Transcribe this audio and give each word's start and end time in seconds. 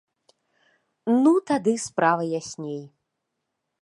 Ну, 1.21 1.33
тады 1.51 1.73
справа 1.85 2.23
ясней. 2.39 2.81